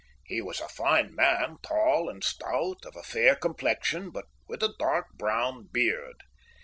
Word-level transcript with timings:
He 0.25 0.41
was 0.41 0.59
a 0.59 0.67
fine 0.67 1.13
man, 1.13 1.57
tall 1.61 2.09
and 2.09 2.23
stout, 2.23 2.85
of 2.87 2.95
a 2.95 3.03
fair 3.03 3.35
complexion, 3.35 4.09
but 4.09 4.25
with 4.47 4.63
a 4.63 4.73
dark 4.79 5.09
brown 5.13 5.67
beard. 5.71 6.23